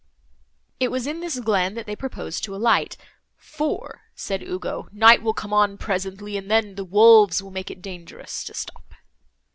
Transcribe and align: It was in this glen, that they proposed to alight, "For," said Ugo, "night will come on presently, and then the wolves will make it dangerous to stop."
It 0.79 0.89
was 0.89 1.05
in 1.05 1.19
this 1.19 1.39
glen, 1.39 1.75
that 1.75 1.85
they 1.85 1.95
proposed 1.95 2.43
to 2.45 2.55
alight, 2.55 2.97
"For," 3.37 4.01
said 4.15 4.41
Ugo, 4.41 4.87
"night 4.91 5.21
will 5.21 5.35
come 5.35 5.53
on 5.53 5.77
presently, 5.77 6.37
and 6.37 6.49
then 6.49 6.73
the 6.73 6.83
wolves 6.83 7.43
will 7.43 7.51
make 7.51 7.69
it 7.69 7.83
dangerous 7.83 8.43
to 8.45 8.55
stop." 8.55 8.95